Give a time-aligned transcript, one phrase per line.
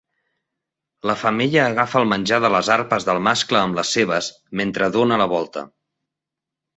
[1.09, 4.31] La femella agafa el menjar de les arpes del mascle amb les seves,
[4.63, 5.65] mentre dóna la volta.